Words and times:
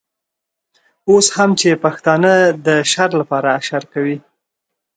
اوس 1.09 1.27
هم 1.35 1.49
چې 1.59 1.81
پښتانه 1.83 2.33
د 2.65 2.67
شر 2.91 3.09
لپاره 3.21 3.47
اشر 3.59 3.83
کوي. 3.93 4.17